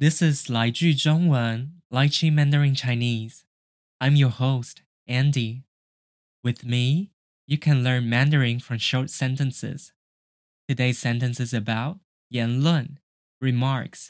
[0.00, 3.40] This is 来句中文 Lychee Mandarin Chinese.
[3.98, 5.62] I'm your host, Andy.
[6.42, 7.10] With me,
[7.46, 9.92] you can learn Mandarin from short sentences.
[10.66, 11.98] Today's sentence is about
[12.28, 12.98] 言论
[13.40, 14.08] remarks.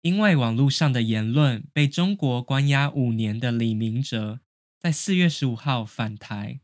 [0.00, 4.40] 因为网络上的言论被中国关押五年的李明哲，
[4.80, 6.60] 在四月十五号返台，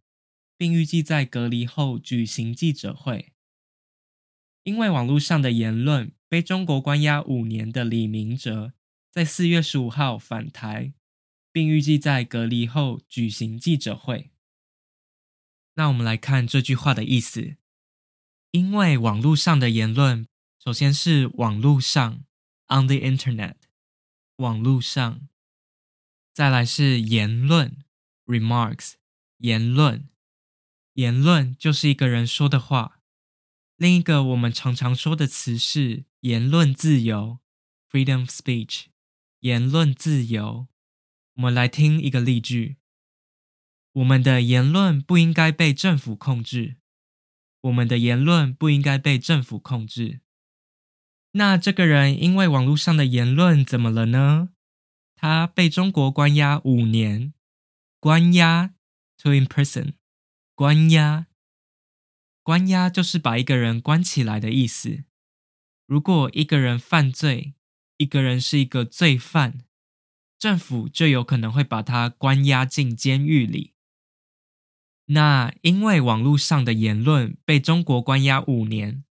[0.56, 3.32] 并预计在隔离后举行记者会。
[4.62, 8.73] 因为网络上的言论 被中国关押五年的李明哲，
[9.09, 10.93] 在四月十五号返台，
[11.51, 14.29] 并预计在隔离后举行记者会。
[15.73, 17.55] 那我们来看这句话的意思：
[18.51, 20.27] 因为网络上的言论，
[20.63, 22.23] 首先是网络上
[22.67, 23.55] （on the internet），
[24.35, 25.27] 网络上；
[26.31, 27.77] 再来是言论
[28.27, 28.93] （remarks），
[29.37, 30.07] 言论，
[30.93, 32.98] 言论就是一个人说的话。
[33.79, 37.39] 另一个我们常常说的词是言论自由
[37.89, 38.87] （freedom of speech）。
[39.39, 40.67] 言论自由，
[41.35, 42.75] 我们来听一个例句：
[43.93, 46.75] 我们的言论不应该被政府控制。
[47.61, 50.19] 我们的言论不应该被政府控制。
[51.31, 54.49] 那这个人因为网络上的言论怎么了呢？
[55.15, 57.33] 他被中国关押五年，
[58.01, 58.73] 关押
[59.17, 59.93] （to imprison），
[60.53, 61.27] 关押。
[62.49, 65.03] 关押就是把一个人关起来的意思。
[65.85, 67.53] 如果一个人犯罪，
[67.97, 69.65] 一个人是一个罪犯，
[70.39, 73.75] 政府就有可能会把他关押进监狱里。
[75.05, 79.03] 那因为网络上的言论被中国关押五年，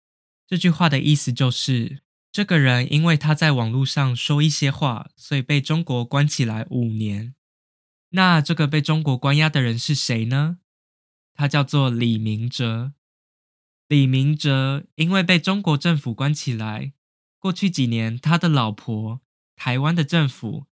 [0.47, 2.01] 这句话的意思就是，
[2.33, 7.35] 这个人因为他在网络上说一些话，所以被中国关起来五年。
[8.13, 10.61] 那这个被中国关押的人是谁呢？
[11.35, 12.95] 他叫做李明哲。
[13.89, 16.93] 李明哲因为被中国政府关起来，
[17.39, 19.21] 过去几年，他的老婆、
[19.55, 20.67] 台湾的政府，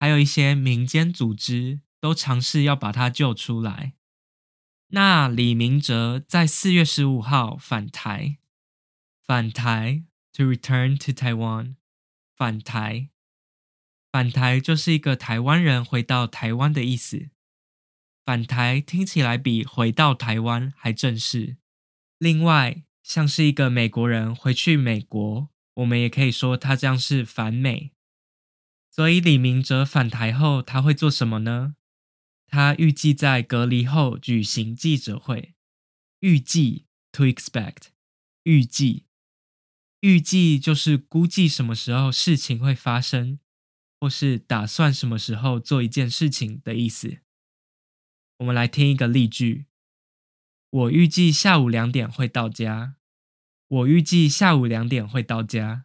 [0.00, 3.94] 还有一些民间组织，都尝试要把他救出来。
[4.88, 8.38] 那李明哲在四月十五号返台，
[9.26, 11.74] 返台 to return to Taiwan，
[12.34, 13.10] 返台，
[14.10, 17.28] 返台就是一个台湾人回到台湾的意思。
[18.24, 21.58] 返台听起来比回到台湾还正式。
[22.18, 27.92] 另外，像是一个美国人回去美国，我们也可以说他这样是反美。
[28.90, 31.74] 所以李明哲返台后，他会做什么呢？
[32.46, 35.54] 他预计在隔离后举行记者会。
[36.20, 37.88] 预计 to expect，
[38.44, 39.04] 预计，
[40.00, 43.40] 预计就是估计什么时候事情会发生，
[44.00, 47.18] 或是打算什么时候做一件事情的意思。
[48.38, 49.66] 我们来听一个例句。
[50.74, 52.96] 我预计下午两点会到家。
[53.68, 55.84] 我预计下午两点会到家。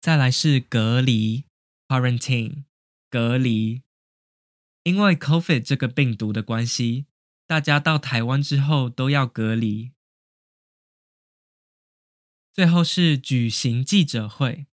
[0.00, 1.44] 再来是隔离
[1.86, 2.64] （quarantine），
[3.08, 3.84] 隔离。
[4.82, 7.06] 因为 COVID 这个病毒的关系，
[7.46, 9.92] 大家到台湾之后都要隔离。
[12.52, 14.66] 最后是举行记者会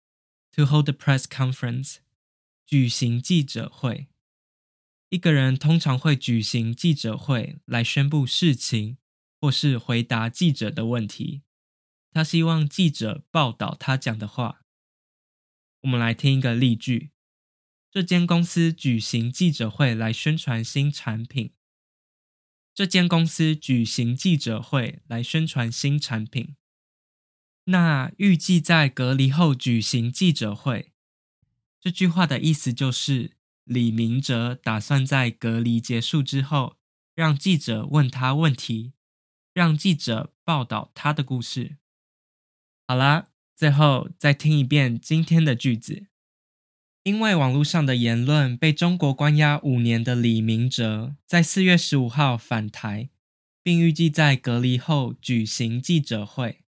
[0.51, 1.97] （to hold a press conference）。
[2.65, 4.09] 举行记者会，
[5.11, 8.97] 一个人通常会举行记者会来宣布事情。
[9.41, 11.43] 或是回答记者的问题，
[12.13, 14.63] 他希望记者报道他讲的话。
[15.83, 17.11] 我们来听一个例句：
[17.91, 21.53] 这间公司举行记者会来宣传新产品。
[22.75, 26.57] 这间公司举行记者会来宣传新产品。
[27.65, 30.93] 那预计在隔离后举行记者会。
[31.81, 36.77] 这句话的意思就是，李明哲打算在隔离结束之后，
[37.15, 38.93] 让记者问他问题。
[39.57, 41.79] 让记者报道他的故事。
[42.87, 46.09] 好啦，最后再听一遍今天的句子。
[47.05, 53.09] 因为网络上的言论被中国关押五年的李明哲，在四月十五号返台，
[53.63, 56.61] 并预计在隔离后举行记者会。